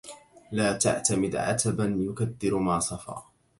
[0.51, 3.25] لا تعتمد عتبا يكدر ما صفا